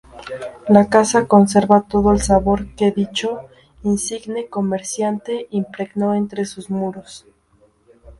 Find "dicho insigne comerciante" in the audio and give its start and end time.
2.91-5.45